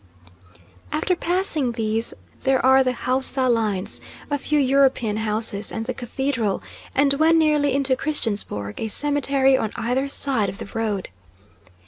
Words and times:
After 0.91 1.15
passing 1.15 1.73
these 1.73 2.15
there 2.41 2.65
are 2.65 2.83
the 2.83 2.91
Haussa 2.93 3.47
lines, 3.47 4.01
a 4.31 4.39
few 4.39 4.57
European 4.57 5.17
houses, 5.17 5.71
and 5.71 5.85
the 5.85 5.93
cathedral; 5.93 6.63
and 6.95 7.13
when 7.13 7.37
nearly 7.37 7.73
into 7.75 7.95
Christiansborg, 7.95 8.79
a 8.79 8.87
cemetery 8.87 9.55
on 9.55 9.71
either 9.75 10.07
side 10.07 10.49
of 10.49 10.57
the 10.57 10.65
road. 10.73 11.09